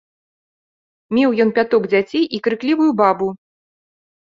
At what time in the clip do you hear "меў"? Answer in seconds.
1.17-1.37